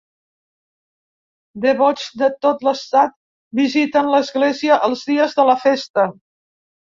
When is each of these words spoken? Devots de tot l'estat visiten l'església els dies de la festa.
Devots 1.65 2.07
de 2.21 2.29
tot 2.45 2.65
l'estat 2.67 3.13
visiten 3.61 4.09
l'església 4.15 4.79
els 4.89 5.05
dies 5.13 5.37
de 5.41 5.45
la 5.51 5.59
festa. 5.69 6.07